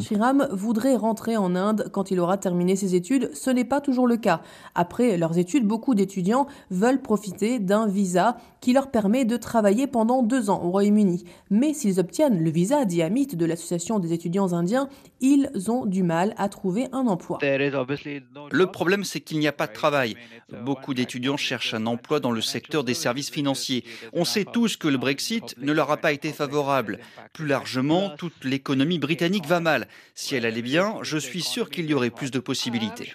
Shriram 0.00 0.48
voudrait 0.50 0.96
rentrer 0.96 1.36
en 1.36 1.54
Inde 1.54 1.88
quand 1.92 2.10
il 2.10 2.18
aura 2.18 2.38
terminé 2.38 2.74
ses 2.74 2.96
études 2.96 3.30
ce 3.36 3.50
n'est 3.50 3.64
pas 3.64 3.80
toujours 3.80 4.06
le 4.06 4.16
cas. 4.16 4.42
Après 4.74 5.16
leurs 5.16 5.38
études, 5.38 5.66
beaucoup 5.66 5.94
d'étudiants 5.94 6.46
veulent 6.70 7.02
profiter 7.02 7.58
d'un 7.58 7.86
visa 7.86 8.36
qui 8.60 8.72
leur 8.72 8.90
permet 8.90 9.24
de 9.24 9.36
travailler 9.36 9.86
pendant 9.86 10.22
deux 10.22 10.50
ans 10.50 10.62
au 10.62 10.70
Royaume-Uni. 10.70 11.24
Mais 11.50 11.72
s'ils 11.72 12.00
obtiennent 12.00 12.42
le 12.42 12.50
visa 12.50 12.84
diamite 12.84 13.36
de 13.36 13.46
l'Association 13.46 13.98
des 13.98 14.12
étudiants 14.12 14.52
indiens, 14.52 14.88
ils 15.20 15.50
ont 15.68 15.86
du 15.86 16.02
mal 16.02 16.34
à 16.36 16.48
trouver 16.48 16.88
un 16.92 17.06
emploi. 17.06 17.38
Le 17.42 18.66
problème, 18.66 19.04
c'est 19.04 19.20
qu'il 19.20 19.38
n'y 19.38 19.48
a 19.48 19.52
pas 19.52 19.66
de 19.66 19.72
travail. 19.72 20.16
Beaucoup 20.64 20.94
d'étudiants 20.94 21.36
cherchent 21.36 21.74
un 21.74 21.86
emploi 21.86 22.20
dans 22.20 22.32
le 22.32 22.40
secteur 22.40 22.84
des 22.84 22.94
services 22.94 23.30
financiers. 23.30 23.84
On 24.12 24.24
sait 24.24 24.44
tous 24.44 24.76
que 24.76 24.88
le 24.88 24.98
Brexit 24.98 25.56
ne 25.58 25.72
leur 25.72 25.90
a 25.90 25.96
pas 25.96 26.12
été 26.12 26.32
favorable. 26.32 26.98
Plus 27.32 27.46
largement, 27.46 28.10
toute 28.10 28.44
l'économie 28.44 28.98
britannique 28.98 29.46
va 29.46 29.60
mal. 29.60 29.88
Si 30.14 30.34
elle 30.34 30.46
allait 30.46 30.62
bien, 30.62 30.96
je 31.02 31.18
suis 31.18 31.42
sûr 31.42 31.70
qu'il 31.70 31.86
y 31.86 31.94
aurait 31.94 32.10
plus 32.10 32.30
de 32.30 32.38
possibilités. 32.38 33.12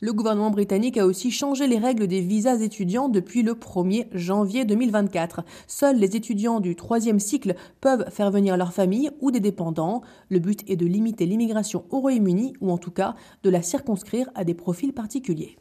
Le 0.00 0.12
gouvernement 0.12 0.50
britannique 0.50 0.98
a 0.98 1.06
aussi 1.06 1.30
changé 1.30 1.66
les 1.66 1.78
règles 1.78 2.06
des 2.06 2.20
visas 2.20 2.56
étudiants 2.56 3.08
depuis 3.08 3.42
le 3.42 3.54
1er 3.54 4.06
janvier 4.12 4.64
2024. 4.64 5.42
Seuls 5.66 5.98
les 5.98 6.16
étudiants 6.16 6.60
du 6.60 6.76
troisième 6.76 7.20
cycle 7.20 7.54
peuvent 7.80 8.10
faire 8.10 8.30
venir 8.30 8.56
leur 8.56 8.72
famille 8.72 9.10
ou 9.20 9.30
des 9.30 9.40
dépendants. 9.40 10.02
Le 10.28 10.38
but 10.38 10.68
est 10.68 10.76
de 10.76 10.86
limiter 10.86 11.26
l'immigration 11.26 11.84
au 11.90 12.00
Royaume-Uni 12.00 12.54
ou 12.60 12.70
en 12.70 12.78
tout 12.78 12.90
cas 12.90 13.14
de 13.42 13.50
la 13.50 13.62
circonscrire 13.62 14.28
à 14.34 14.44
des 14.44 14.54
profils 14.54 14.92
particuliers. 14.92 15.56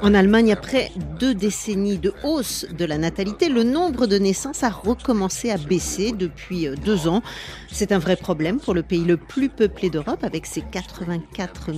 En 0.00 0.14
Allemagne, 0.14 0.52
après 0.52 0.90
deux 1.18 1.34
décennies 1.34 1.98
de 1.98 2.12
hausse 2.22 2.66
de 2.76 2.84
la 2.84 2.98
natalité, 2.98 3.48
le 3.48 3.62
nombre 3.62 4.06
de 4.06 4.18
naissances 4.18 4.62
a 4.62 4.70
recommencé 4.70 5.50
à 5.50 5.56
baisser 5.56 6.12
depuis 6.12 6.66
euh, 6.66 6.74
deux 6.76 7.08
ans. 7.08 7.22
C'est 7.70 7.92
un 7.92 7.98
vrai 7.98 8.16
problème 8.16 8.60
pour 8.60 8.74
le 8.74 8.82
pays 8.82 9.04
le 9.04 9.16
plus 9.16 9.48
peuplé 9.48 9.90
d'Europe, 9.90 10.22
avec 10.22 10.46
ses 10.46 10.62
84 10.62 11.70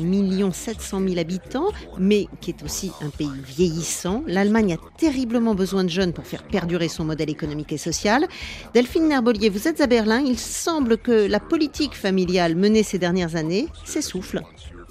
700 0.52 1.00
000 1.06 1.18
habitants, 1.18 1.68
mais 1.98 2.26
qui 2.40 2.50
est 2.50 2.62
aussi 2.62 2.92
un 3.02 3.10
pays 3.10 3.28
vieillissant. 3.46 4.22
L'Allemagne 4.26 4.74
a 4.74 4.98
terriblement 4.98 5.54
besoin 5.54 5.84
de 5.84 5.90
jeunes 5.90 6.12
pour 6.12 6.26
faire 6.26 6.42
perdurer 6.42 6.88
son 6.88 7.04
modèle 7.04 7.30
économique 7.30 7.72
et 7.72 7.78
social. 7.78 8.26
Delphine 8.74 9.08
Nerbolier, 9.08 9.48
vous 9.48 9.68
êtes 9.68 9.80
à 9.80 9.86
Berlin. 9.86 10.20
Il 10.20 10.38
semble 10.38 10.98
que 10.98 11.26
la 11.26 11.40
politique 11.40 11.94
familiale 11.94 12.56
menée 12.56 12.82
ces 12.82 12.98
dernières 12.98 13.36
années 13.36 13.68
s'essouffle. 13.84 14.42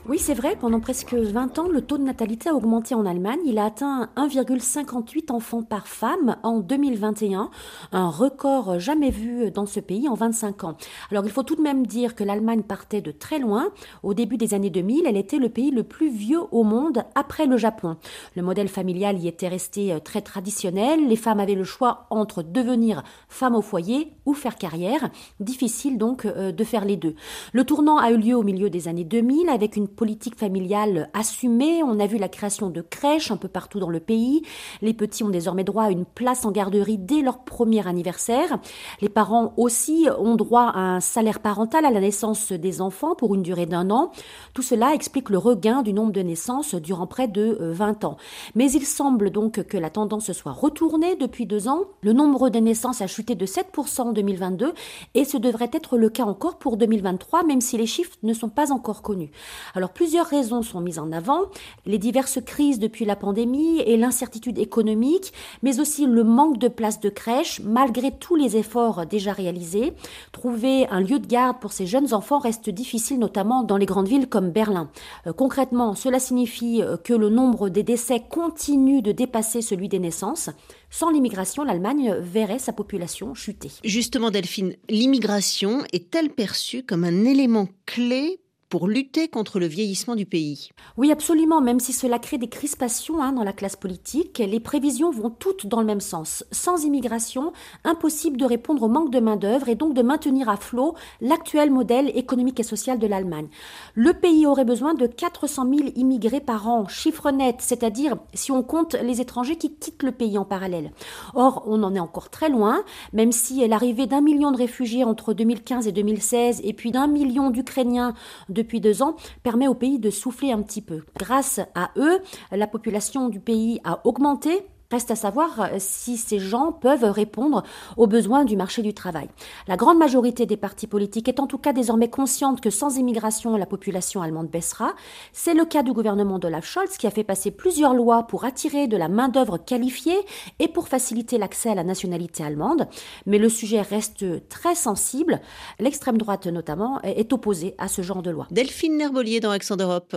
Oui, 0.07 0.19
c'est 0.19 0.35
vrai, 0.35 0.55
pendant 0.55 0.79
presque 0.79 1.15
20 1.15 1.57
ans, 1.57 1.67
le 1.67 1.81
taux 1.81 1.97
de 1.97 2.03
natalité 2.03 2.49
a 2.49 2.53
augmenté 2.53 2.93
en 2.93 3.07
Allemagne. 3.07 3.39
Il 3.43 3.57
a 3.57 3.65
atteint 3.65 4.09
1,58 4.17 5.31
enfants 5.31 5.63
par 5.63 5.87
femme 5.87 6.35
en 6.43 6.59
2021, 6.59 7.49
un 7.91 8.09
record 8.09 8.77
jamais 8.77 9.09
vu 9.09 9.49
dans 9.49 9.65
ce 9.65 9.79
pays 9.79 10.07
en 10.07 10.13
25 10.13 10.63
ans. 10.63 10.77
Alors 11.09 11.25
il 11.25 11.31
faut 11.31 11.41
tout 11.41 11.55
de 11.55 11.63
même 11.63 11.87
dire 11.87 12.13
que 12.13 12.23
l'Allemagne 12.23 12.61
partait 12.61 13.01
de 13.01 13.09
très 13.09 13.39
loin. 13.39 13.69
Au 14.03 14.13
début 14.13 14.37
des 14.37 14.53
années 14.53 14.69
2000, 14.69 15.07
elle 15.07 15.17
était 15.17 15.39
le 15.39 15.49
pays 15.49 15.71
le 15.71 15.81
plus 15.81 16.11
vieux 16.11 16.41
au 16.51 16.61
monde 16.63 17.03
après 17.15 17.47
le 17.47 17.57
Japon. 17.57 17.97
Le 18.35 18.43
modèle 18.43 18.69
familial 18.69 19.17
y 19.17 19.27
était 19.27 19.47
resté 19.47 19.97
très 20.03 20.21
traditionnel. 20.21 21.07
Les 21.07 21.15
femmes 21.15 21.39
avaient 21.39 21.55
le 21.55 21.63
choix 21.63 22.05
entre 22.11 22.43
devenir 22.43 23.01
femme 23.27 23.55
au 23.55 23.63
foyer 23.63 24.13
ou 24.27 24.35
faire 24.35 24.57
carrière. 24.57 25.09
Difficile 25.39 25.97
donc 25.97 26.25
euh, 26.25 26.51
de 26.51 26.63
faire 26.63 26.85
les 26.85 26.95
deux. 26.95 27.15
Le 27.53 27.63
tournant 27.63 27.97
a 27.97 28.11
eu 28.11 28.17
lieu 28.17 28.35
au 28.35 28.43
milieu 28.43 28.69
des 28.69 28.87
années 28.87 29.03
2000 29.03 29.49
avec 29.49 29.75
une 29.75 29.94
politique 29.95 30.37
familiale 30.37 31.09
assumée. 31.13 31.81
On 31.83 31.99
a 31.99 32.07
vu 32.07 32.17
la 32.17 32.29
création 32.29 32.69
de 32.69 32.81
crèches 32.81 33.31
un 33.31 33.37
peu 33.37 33.47
partout 33.47 33.79
dans 33.79 33.89
le 33.89 33.99
pays. 33.99 34.43
Les 34.81 34.93
petits 34.93 35.23
ont 35.23 35.29
désormais 35.29 35.63
droit 35.63 35.83
à 35.83 35.91
une 35.91 36.05
place 36.05 36.45
en 36.45 36.51
garderie 36.51 36.97
dès 36.97 37.21
leur 37.21 37.39
premier 37.39 37.87
anniversaire. 37.87 38.59
Les 39.01 39.09
parents 39.09 39.53
aussi 39.57 40.07
ont 40.19 40.35
droit 40.35 40.71
à 40.73 40.79
un 40.79 40.99
salaire 40.99 41.39
parental 41.39 41.85
à 41.85 41.91
la 41.91 41.99
naissance 41.99 42.51
des 42.51 42.81
enfants 42.81 43.15
pour 43.15 43.33
une 43.35 43.43
durée 43.43 43.65
d'un 43.65 43.89
an. 43.89 44.11
Tout 44.53 44.61
cela 44.61 44.93
explique 44.93 45.29
le 45.29 45.37
regain 45.37 45.81
du 45.81 45.93
nombre 45.93 46.11
de 46.11 46.21
naissances 46.21 46.75
durant 46.75 47.07
près 47.07 47.27
de 47.27 47.57
20 47.59 48.03
euh, 48.03 48.07
ans. 48.07 48.17
Mais 48.55 48.71
il 48.71 48.85
semble 48.85 49.29
donc 49.31 49.63
que 49.63 49.77
la 49.77 49.89
tendance 49.89 50.31
soit 50.31 50.51
retournée 50.51 51.15
depuis 51.15 51.45
deux 51.45 51.67
ans. 51.67 51.81
Le 52.01 52.13
nombre 52.13 52.49
de 52.49 52.59
naissances 52.59 53.01
a 53.01 53.07
chuté 53.07 53.35
de 53.35 53.45
7% 53.45 54.01
en 54.01 54.13
2022 54.13 54.73
et 55.13 55.25
ce 55.25 55.37
devrait 55.37 55.69
être 55.71 55.97
le 55.97 56.09
cas 56.09 56.25
encore 56.25 56.57
pour 56.57 56.77
2023, 56.77 57.43
même 57.43 57.61
si 57.61 57.77
les 57.77 57.85
chiffres 57.85 58.15
ne 58.23 58.33
sont 58.33 58.49
pas 58.49 58.71
encore 58.71 59.01
connus. 59.01 59.31
Alors 59.73 59.84
plusieurs 59.89 60.25
raisons 60.25 60.61
sont 60.61 60.81
mises 60.81 60.99
en 60.99 61.11
avant, 61.11 61.41
les 61.85 61.97
diverses 61.97 62.39
crises 62.45 62.79
depuis 62.79 63.05
la 63.05 63.15
pandémie 63.15 63.79
et 63.81 63.97
l'incertitude 63.97 64.57
économique, 64.57 65.33
mais 65.63 65.79
aussi 65.79 66.05
le 66.05 66.23
manque 66.23 66.57
de 66.57 66.67
places 66.67 66.99
de 66.99 67.09
crèche 67.09 67.61
malgré 67.63 68.11
tous 68.11 68.35
les 68.35 68.57
efforts 68.57 69.05
déjà 69.05 69.33
réalisés. 69.33 69.93
Trouver 70.31 70.87
un 70.89 70.99
lieu 70.99 71.19
de 71.19 71.27
garde 71.27 71.59
pour 71.59 71.71
ces 71.71 71.85
jeunes 71.85 72.13
enfants 72.13 72.39
reste 72.39 72.69
difficile 72.69 73.19
notamment 73.19 73.63
dans 73.63 73.77
les 73.77 73.85
grandes 73.85 74.07
villes 74.07 74.27
comme 74.27 74.51
Berlin. 74.51 74.89
Euh, 75.27 75.33
concrètement, 75.33 75.95
cela 75.95 76.19
signifie 76.19 76.81
euh, 76.81 76.97
que 76.97 77.13
le 77.13 77.29
nombre 77.29 77.69
des 77.69 77.83
décès 77.83 78.21
continue 78.29 79.01
de 79.01 79.11
dépasser 79.11 79.61
celui 79.61 79.89
des 79.89 79.99
naissances. 79.99 80.49
Sans 80.89 81.09
l'immigration, 81.09 81.63
l'Allemagne 81.63 82.15
verrait 82.19 82.59
sa 82.59 82.73
population 82.73 83.33
chuter. 83.33 83.71
Justement, 83.83 84.31
Delphine, 84.31 84.75
l'immigration 84.89 85.83
est-elle 85.91 86.29
perçue 86.29 86.83
comme 86.83 87.03
un 87.03 87.25
élément 87.25 87.67
clé 87.85 88.39
pour 88.69 88.87
lutter 88.87 89.27
contre 89.27 89.59
le 89.59 89.67
vieillissement 89.67 90.15
du 90.15 90.25
pays. 90.25 90.69
Oui, 90.97 91.11
absolument, 91.11 91.61
même 91.61 91.79
si 91.79 91.93
cela 91.93 92.19
crée 92.19 92.37
des 92.37 92.49
crispations 92.49 93.21
hein, 93.21 93.31
dans 93.31 93.43
la 93.43 93.53
classe 93.53 93.75
politique, 93.75 94.39
les 94.39 94.59
prévisions 94.59 95.11
vont 95.11 95.29
toutes 95.29 95.67
dans 95.67 95.79
le 95.79 95.85
même 95.85 96.01
sens. 96.01 96.43
Sans 96.51 96.83
immigration, 96.83 97.53
impossible 97.83 98.37
de 98.37 98.45
répondre 98.45 98.83
au 98.83 98.87
manque 98.87 99.11
de 99.11 99.19
main-d'œuvre 99.19 99.69
et 99.69 99.75
donc 99.75 99.93
de 99.93 100.01
maintenir 100.01 100.49
à 100.49 100.57
flot 100.57 100.95
l'actuel 101.21 101.69
modèle 101.69 102.11
économique 102.17 102.59
et 102.59 102.63
social 102.63 102.97
de 102.97 103.07
l'Allemagne. 103.07 103.47
Le 103.93 104.13
pays 104.13 104.47
aurait 104.47 104.65
besoin 104.65 104.93
de 104.93 105.05
400 105.05 105.69
000 105.69 105.89
immigrés 105.95 106.41
par 106.41 106.67
an, 106.67 106.87
chiffre 106.87 107.31
net, 107.31 107.57
c'est-à-dire 107.59 108.15
si 108.33 108.51
on 108.51 108.63
compte 108.63 108.95
les 108.95 109.21
étrangers 109.21 109.57
qui 109.57 109.75
quittent 109.75 110.03
le 110.03 110.11
pays 110.11 110.37
en 110.37 110.45
parallèle. 110.45 110.91
Or, 111.33 111.63
on 111.67 111.83
en 111.83 111.93
est 111.93 111.99
encore 111.99 112.29
très 112.29 112.49
loin, 112.49 112.83
même 113.13 113.31
si 113.31 113.65
l'arrivée 113.67 114.07
d'un 114.07 114.21
million 114.21 114.51
de 114.51 114.57
réfugiés 114.57 115.03
entre 115.03 115.33
2015 115.33 115.87
et 115.87 115.91
2016 115.91 116.61
et 116.63 116.73
puis 116.73 116.91
d'un 116.91 117.07
million 117.07 117.51
d'Ukrainiens 117.51 118.13
depuis 118.55 118.81
deux 118.81 119.03
ans 119.03 119.15
permet 119.43 119.67
au 119.67 119.75
pays 119.75 119.99
de 119.99 120.09
souffler 120.09 120.51
un 120.51 120.63
petit 120.63 120.81
peu. 120.81 121.03
Grâce 121.19 121.59
à 121.75 121.91
eux, 121.97 122.19
la 122.51 122.65
population 122.65 123.29
du 123.29 123.39
pays 123.39 123.79
a 123.83 124.01
augmenté 124.07 124.65
Reste 124.91 125.11
à 125.11 125.15
savoir 125.15 125.59
euh, 125.59 125.75
si 125.79 126.17
ces 126.17 126.39
gens 126.39 126.71
peuvent 126.71 127.03
répondre 127.03 127.63
aux 127.97 128.07
besoins 128.07 128.45
du 128.45 128.55
marché 128.55 128.81
du 128.81 128.93
travail. 128.93 129.29
La 129.67 129.77
grande 129.77 129.97
majorité 129.97 130.45
des 130.45 130.57
partis 130.57 130.87
politiques 130.87 131.27
est 131.27 131.39
en 131.39 131.47
tout 131.47 131.57
cas 131.57 131.73
désormais 131.73 132.09
consciente 132.09 132.61
que 132.61 132.69
sans 132.69 132.97
immigration, 132.97 133.57
la 133.57 133.65
population 133.65 134.21
allemande 134.21 134.49
baissera. 134.49 134.93
C'est 135.33 135.53
le 135.53 135.65
cas 135.65 135.83
du 135.83 135.93
gouvernement 135.93 136.39
d'Olaf 136.39 136.65
Scholz 136.65 136.97
qui 136.97 137.07
a 137.07 137.11
fait 137.11 137.23
passer 137.23 137.51
plusieurs 137.51 137.93
lois 137.93 138.23
pour 138.23 138.45
attirer 138.45 138.87
de 138.87 138.97
la 138.97 139.07
main-d'œuvre 139.07 139.57
qualifiée 139.57 140.19
et 140.59 140.67
pour 140.67 140.87
faciliter 140.87 141.37
l'accès 141.37 141.69
à 141.69 141.75
la 141.75 141.83
nationalité 141.83 142.43
allemande. 142.43 142.87
Mais 143.25 143.37
le 143.37 143.49
sujet 143.49 143.81
reste 143.81 144.47
très 144.49 144.75
sensible. 144.75 145.41
L'extrême 145.79 146.17
droite, 146.17 146.47
notamment, 146.47 147.01
est 147.01 147.33
opposée 147.33 147.75
à 147.77 147.87
ce 147.87 148.01
genre 148.01 148.21
de 148.21 148.31
loi. 148.31 148.47
Delphine 148.51 148.97
Nerbolier 148.97 149.39
dans 149.39 149.51
Accent 149.51 149.75
d'Europe. 149.75 150.15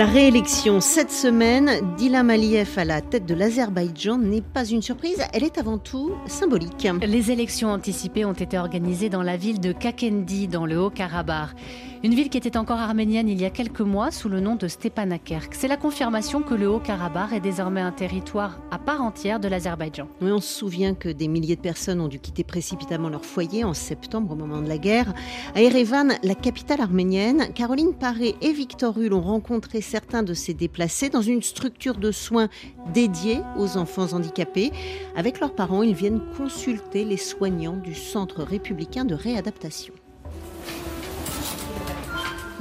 La 0.00 0.06
réélection 0.06 0.80
cette 0.80 1.10
semaine 1.10 1.94
d'Ilham 1.98 2.30
Aliyev 2.30 2.78
à 2.78 2.86
la 2.86 3.02
tête 3.02 3.26
de 3.26 3.34
l'Azerbaïdjan 3.34 4.16
n'est 4.16 4.40
pas 4.40 4.64
une 4.64 4.80
surprise, 4.80 5.22
elle 5.34 5.44
est 5.44 5.58
avant 5.58 5.76
tout 5.76 6.12
symbolique. 6.26 6.88
Les 7.02 7.30
élections 7.30 7.68
anticipées 7.68 8.24
ont 8.24 8.32
été 8.32 8.56
organisées 8.56 9.10
dans 9.10 9.22
la 9.22 9.36
ville 9.36 9.60
de 9.60 9.72
Kakendi, 9.72 10.48
dans 10.48 10.64
le 10.64 10.80
Haut-Karabakh. 10.80 11.50
Une 12.02 12.14
ville 12.14 12.30
qui 12.30 12.38
était 12.38 12.56
encore 12.56 12.78
arménienne 12.78 13.28
il 13.28 13.38
y 13.38 13.44
a 13.44 13.50
quelques 13.50 13.82
mois 13.82 14.10
sous 14.10 14.30
le 14.30 14.40
nom 14.40 14.56
de 14.56 14.68
Stepanakerk. 14.68 15.54
C'est 15.54 15.68
la 15.68 15.76
confirmation 15.76 16.40
que 16.40 16.54
le 16.54 16.66
Haut-Karabakh 16.66 17.34
est 17.34 17.40
désormais 17.40 17.82
un 17.82 17.92
territoire 17.92 18.58
à 18.70 18.78
part 18.78 19.02
entière 19.02 19.38
de 19.38 19.48
l'Azerbaïdjan. 19.48 20.08
on 20.22 20.40
se 20.40 20.50
souvient 20.60 20.94
que 20.94 21.10
des 21.10 21.28
milliers 21.28 21.56
de 21.56 21.60
personnes 21.60 22.00
ont 22.00 22.08
dû 22.08 22.18
quitter 22.18 22.42
précipitamment 22.42 23.10
leur 23.10 23.26
foyer 23.26 23.64
en 23.64 23.74
septembre 23.74 24.32
au 24.32 24.34
moment 24.34 24.62
de 24.62 24.68
la 24.68 24.78
guerre. 24.78 25.12
À 25.54 25.60
Erevan, 25.60 26.14
la 26.22 26.34
capitale 26.34 26.80
arménienne, 26.80 27.52
Caroline 27.52 27.92
Paré 27.92 28.34
et 28.40 28.54
Victor 28.54 28.96
Hull 28.96 29.12
ont 29.12 29.20
rencontré 29.20 29.82
certains 29.82 30.22
de 30.22 30.32
ces 30.32 30.54
déplacés 30.54 31.10
dans 31.10 31.20
une 31.20 31.42
structure 31.42 31.98
de 31.98 32.12
soins 32.12 32.48
dédiée 32.94 33.42
aux 33.58 33.76
enfants 33.76 34.14
handicapés. 34.14 34.72
Avec 35.16 35.38
leurs 35.38 35.54
parents, 35.54 35.82
ils 35.82 35.94
viennent 35.94 36.22
consulter 36.34 37.04
les 37.04 37.18
soignants 37.18 37.76
du 37.76 37.94
Centre 37.94 38.42
républicain 38.42 39.04
de 39.04 39.14
réadaptation. 39.14 39.92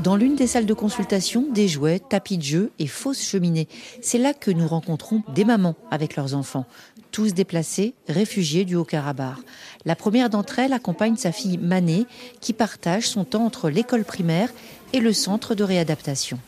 Dans 0.04 0.16
l'une 0.16 0.36
des 0.36 0.48
salles 0.48 0.66
de 0.66 0.74
consultation, 0.74 1.46
des 1.52 1.68
jouets, 1.68 2.00
tapis 2.00 2.38
de 2.38 2.44
jeu 2.44 2.72
et 2.80 2.88
fausses 2.88 3.22
cheminées. 3.22 3.68
C'est 4.02 4.18
là 4.18 4.34
que 4.34 4.50
nous 4.50 4.66
rencontrons 4.66 5.24
des 5.36 5.44
mamans 5.44 5.76
avec 5.92 6.16
leurs 6.16 6.36
enfants, 6.36 6.66
tous 7.12 7.34
déplacés, 7.34 7.96
réfugiés 8.08 8.64
du 8.64 8.78
Haut-Karabakh. 8.78 9.36
La 9.84 9.98
première 9.98 10.30
d'entre 10.30 10.60
elles 10.60 10.72
accompagne 10.72 11.18
sa 11.18 11.34
fille 11.34 11.58
Mané, 11.58 12.06
qui 12.40 12.54
partage 12.54 13.10
son 13.10 13.26
temps 13.26 13.44
entre 13.44 13.70
l'école 13.70 14.06
primaire 14.06 14.50
et 14.94 15.00
le 15.00 15.14
centre 15.14 15.56
de 15.56 15.64
réadaptation. 15.64 16.40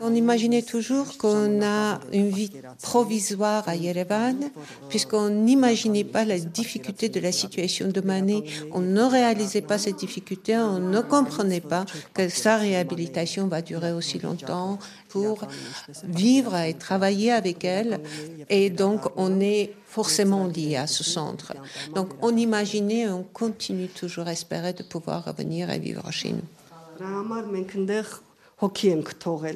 On 0.00 0.14
imaginait 0.14 0.62
toujours 0.62 1.16
qu'on 1.16 1.62
a 1.62 2.00
une 2.12 2.28
vie 2.28 2.50
provisoire 2.82 3.68
à 3.68 3.76
Yerevan, 3.76 4.50
puisqu'on 4.88 5.30
n'imaginait 5.30 6.04
pas 6.04 6.24
la 6.24 6.38
difficulté 6.38 7.08
de 7.08 7.20
la 7.20 7.32
situation 7.32 7.88
de 7.88 8.00
Mané. 8.00 8.44
On 8.72 8.80
ne 8.80 9.02
réalisait 9.02 9.62
pas 9.62 9.78
cette 9.78 9.96
difficulté, 9.96 10.56
on 10.56 10.78
ne 10.78 11.00
comprenait 11.00 11.60
pas 11.60 11.84
que 12.14 12.28
sa 12.28 12.56
réhabilitation 12.56 13.46
va 13.46 13.62
durer 13.62 13.92
aussi 13.92 14.18
longtemps 14.18 14.78
pour 15.08 15.46
vivre 16.04 16.54
et 16.56 16.74
travailler 16.74 17.32
avec 17.32 17.64
elle. 17.64 18.00
Et 18.50 18.70
donc, 18.70 19.00
on 19.16 19.40
est 19.40 19.72
forcément 19.86 20.46
lié 20.46 20.76
à 20.76 20.86
ce 20.86 21.02
centre. 21.02 21.54
Donc, 21.94 22.10
on 22.20 22.36
imaginait, 22.36 23.08
on 23.08 23.22
continue 23.22 23.88
toujours 23.88 24.26
à 24.26 24.32
espérer 24.32 24.74
de 24.74 24.82
pouvoir 24.82 25.24
revenir 25.24 25.70
et 25.70 25.78
vivre 25.78 26.10
chez 26.12 26.32
nous. 26.32 26.57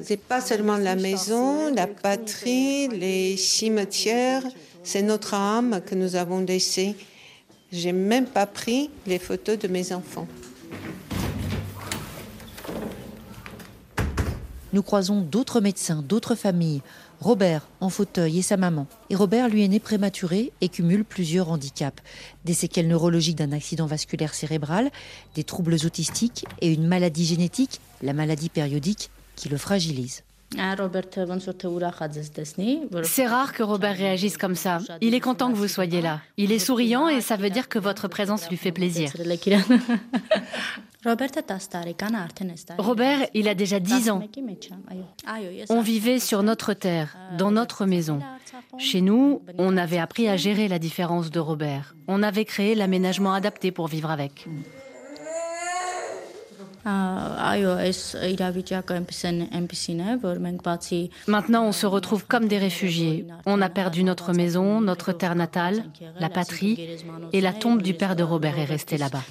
C'est 0.03 0.17
pas 0.17 0.39
seulement 0.41 0.77
la 0.77 0.95
maison, 0.95 1.73
la 1.73 1.87
patrie, 1.87 2.87
les 2.87 3.35
cimetières, 3.35 4.43
c'est 4.83 5.01
notre 5.01 5.33
âme 5.33 5.81
que 5.85 5.95
nous 5.95 6.15
avons 6.15 6.39
laissée. 6.41 6.95
J'ai 7.71 7.91
même 7.91 8.27
pas 8.27 8.45
pris 8.45 8.89
les 9.05 9.19
photos 9.19 9.59
de 9.59 9.67
mes 9.67 9.93
enfants. 9.93 10.27
Nous 14.71 14.81
croisons 14.81 15.21
d'autres 15.21 15.61
médecins, 15.61 16.01
d'autres 16.01 16.35
familles. 16.35 16.81
Robert 17.23 17.69
en 17.79 17.87
fauteuil 17.87 18.39
et 18.39 18.41
sa 18.41 18.57
maman. 18.57 18.85
Et 19.09 19.15
Robert, 19.15 19.47
lui, 19.47 19.63
est 19.63 19.69
né 19.69 19.79
prématuré 19.79 20.51
et 20.59 20.67
cumule 20.67 21.05
plusieurs 21.05 21.49
handicaps. 21.49 22.03
Des 22.43 22.53
séquelles 22.53 22.89
neurologiques 22.89 23.37
d'un 23.37 23.53
accident 23.53 23.85
vasculaire 23.85 24.33
cérébral, 24.33 24.91
des 25.33 25.45
troubles 25.45 25.75
autistiques 25.85 26.43
et 26.59 26.73
une 26.73 26.85
maladie 26.85 27.25
génétique, 27.25 27.79
la 28.01 28.11
maladie 28.11 28.49
périodique, 28.49 29.09
qui 29.37 29.47
le 29.47 29.57
fragilise. 29.57 30.23
C'est 33.03 33.27
rare 33.27 33.53
que 33.53 33.63
Robert 33.63 33.95
réagisse 33.95 34.37
comme 34.37 34.55
ça. 34.55 34.79
Il 35.01 35.13
est 35.13 35.19
content 35.19 35.51
que 35.51 35.57
vous 35.57 35.67
soyez 35.67 36.01
là. 36.01 36.21
Il 36.37 36.51
est 36.51 36.59
souriant 36.59 37.07
et 37.07 37.21
ça 37.21 37.35
veut 37.35 37.49
dire 37.49 37.69
que 37.69 37.79
votre 37.79 38.07
présence 38.07 38.49
lui 38.49 38.57
fait 38.57 38.71
plaisir. 38.71 39.11
Robert, 42.77 43.27
il 43.33 43.49
a 43.49 43.55
déjà 43.55 43.79
10 43.79 44.09
ans. 44.09 44.23
On 45.69 45.81
vivait 45.81 46.19
sur 46.19 46.43
notre 46.43 46.73
terre, 46.73 47.17
dans 47.37 47.51
notre 47.51 47.85
maison. 47.85 48.19
Chez 48.77 49.01
nous, 49.01 49.41
on 49.57 49.75
avait 49.75 49.97
appris 49.97 50.29
à 50.29 50.37
gérer 50.37 50.67
la 50.69 50.79
différence 50.79 51.29
de 51.29 51.39
Robert. 51.39 51.95
On 52.07 52.23
avait 52.23 52.45
créé 52.45 52.73
l'aménagement 52.73 53.33
adapté 53.33 53.71
pour 53.71 53.87
vivre 53.87 54.11
avec. 54.11 54.47
Maintenant, 61.27 61.65
on 61.65 61.71
se 61.71 61.85
retrouve 61.85 62.25
comme 62.25 62.47
des 62.47 62.57
réfugiés. 62.57 63.25
On 63.45 63.61
a 63.61 63.69
perdu 63.69 64.03
notre 64.03 64.33
maison, 64.33 64.81
notre 64.81 65.13
terre 65.13 65.35
natale, 65.35 65.83
la 66.19 66.29
patrie, 66.29 66.97
et 67.31 67.41
la 67.41 67.53
tombe 67.53 67.81
du 67.81 67.93
père 67.93 68.15
de 68.15 68.23
Robert 68.23 68.59
est 68.59 68.65
restée 68.65 68.97
là-bas. 68.97 69.23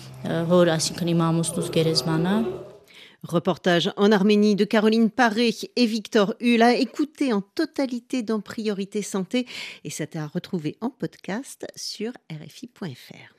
Reportage 3.23 3.93
en 3.97 4.11
Arménie 4.11 4.57
de 4.57 4.65
Caroline 4.65 5.09
Paré 5.09 5.55
et 5.77 5.87
Victor 5.87 6.35
Hull 6.41 6.61
à 6.61 6.75
écouter 6.75 7.33
en 7.33 7.41
totalité 7.41 8.25
dans 8.25 8.41
Priorité 8.41 9.01
Santé 9.01 9.47
et 9.85 9.91
c'est 9.91 10.17
à 10.17 10.27
retrouver 10.27 10.77
en 10.81 10.91
podcast 10.91 11.67
sur 11.77 12.11
rfi.fr. 12.29 13.37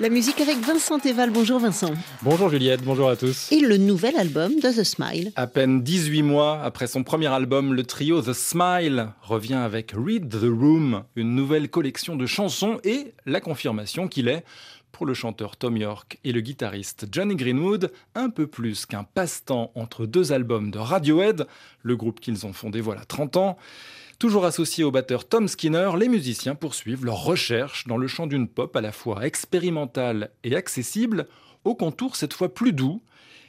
La 0.00 0.08
musique 0.10 0.40
avec 0.40 0.58
Vincent 0.58 0.98
Eval. 0.98 1.30
Bonjour 1.30 1.60
Vincent. 1.60 1.92
Bonjour 2.22 2.50
Juliette, 2.50 2.82
bonjour 2.82 3.08
à 3.08 3.16
tous. 3.16 3.50
Et 3.52 3.60
le 3.60 3.76
nouvel 3.78 4.16
album 4.16 4.56
de 4.56 4.68
The 4.68 4.84
Smile. 4.84 5.32
À 5.36 5.46
peine 5.46 5.82
18 5.82 6.22
mois 6.22 6.60
après 6.62 6.86
son 6.86 7.02
premier 7.02 7.28
album, 7.28 7.72
le 7.72 7.84
trio 7.84 8.20
The 8.20 8.32
Smile 8.32 9.08
revient 9.22 9.54
avec 9.54 9.92
Read 9.96 10.28
the 10.28 10.42
Room, 10.42 11.04
une 11.16 11.34
nouvelle 11.34 11.70
collection 11.70 12.16
de 12.16 12.26
chansons 12.26 12.78
et 12.84 13.14
la 13.24 13.40
confirmation 13.40 14.08
qu'il 14.08 14.28
est 14.28 14.44
pour 14.94 15.06
le 15.06 15.12
chanteur 15.12 15.56
Tom 15.56 15.76
York 15.76 16.18
et 16.22 16.30
le 16.30 16.40
guitariste 16.40 17.06
Johnny 17.10 17.34
Greenwood, 17.34 17.90
un 18.14 18.30
peu 18.30 18.46
plus 18.46 18.86
qu'un 18.86 19.02
passe-temps 19.02 19.72
entre 19.74 20.06
deux 20.06 20.32
albums 20.32 20.70
de 20.70 20.78
Radiohead, 20.78 21.46
le 21.82 21.96
groupe 21.96 22.20
qu'ils 22.20 22.46
ont 22.46 22.52
fondé 22.52 22.80
voilà 22.80 23.04
30 23.04 23.36
ans. 23.36 23.58
Toujours 24.20 24.44
associés 24.44 24.84
au 24.84 24.92
batteur 24.92 25.28
Tom 25.28 25.48
Skinner, 25.48 25.90
les 25.98 26.08
musiciens 26.08 26.54
poursuivent 26.54 27.04
leur 27.04 27.24
recherche 27.24 27.88
dans 27.88 27.96
le 27.96 28.06
chant 28.06 28.28
d'une 28.28 28.46
pop 28.46 28.74
à 28.76 28.80
la 28.80 28.92
fois 28.92 29.26
expérimentale 29.26 30.30
et 30.44 30.54
accessible, 30.54 31.26
au 31.64 31.74
contour 31.74 32.14
cette 32.14 32.32
fois 32.32 32.54
plus 32.54 32.72
doux. 32.72 33.02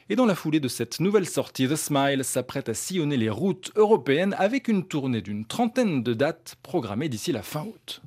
Et 0.10 0.16
dans 0.16 0.26
la 0.26 0.36
foulée 0.36 0.60
de 0.60 0.68
cette 0.68 1.00
nouvelle 1.00 1.28
sortie, 1.28 1.68
The 1.68 1.76
Smile 1.76 2.24
s'apprête 2.24 2.70
à 2.70 2.74
sillonner 2.74 3.18
les 3.18 3.30
routes 3.30 3.72
européennes 3.76 4.36
avec 4.40 4.68
une 4.68 4.84
tournée 4.84 5.22
d'une 5.22 5.46
trentaine 5.46 6.02
de 6.02 6.14
dates 6.16 6.56
programmées 6.64 7.10
d'ici 7.10 7.32
la 7.32 7.44
fin 7.44 7.64
août. 7.66 8.02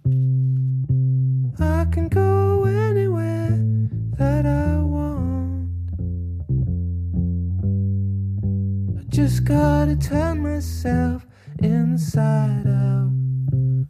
Just 9.29 9.45
gotta 9.45 9.95
turn 9.97 10.43
myself 10.43 11.27
inside 11.61 12.67
out 12.67 13.13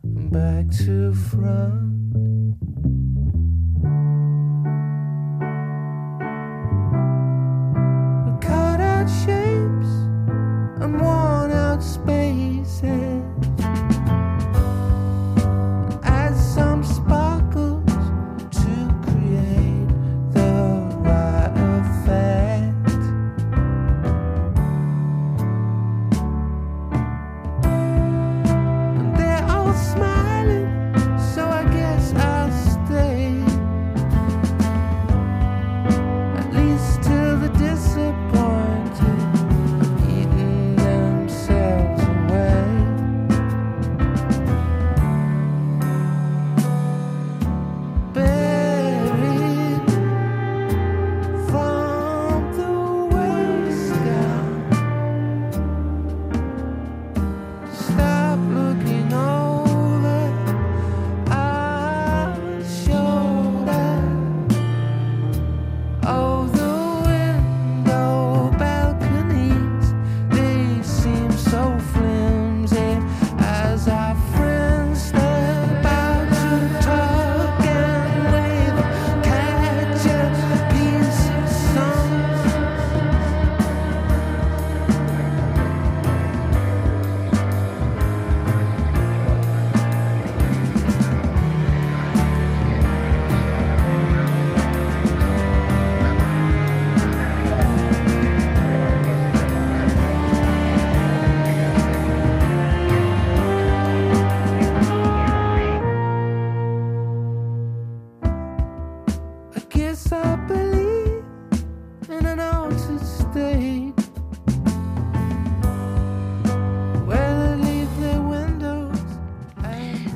and 0.02 0.30
back 0.30 0.68
to 0.70 1.14
front. 1.14 2.27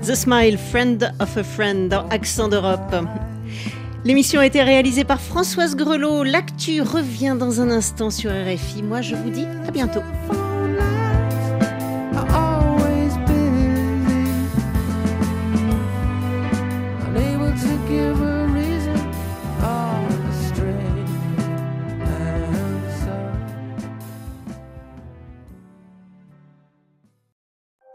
The 0.03 0.15
Smile, 0.15 0.57
Friend 0.57 1.13
of 1.21 1.37
a 1.37 1.45
Friend 1.45 1.91
dans 1.91 2.09
Accent 2.09 2.49
d'Europe. 2.49 2.95
L'émission 4.05 4.41
a 4.41 4.47
été 4.47 4.63
réalisée 4.63 5.05
par 5.05 5.21
Françoise 5.21 5.77
Grelot. 5.77 6.25
L'actu 6.25 6.81
revient 6.81 7.37
dans 7.39 7.61
un 7.61 7.71
instant 7.71 8.09
sur 8.09 8.31
RFI. 8.31 8.83
Moi, 8.83 9.03
je 9.03 9.15
vous 9.15 9.29
dis 9.29 9.45
à 9.69 9.71
bientôt. 9.71 10.01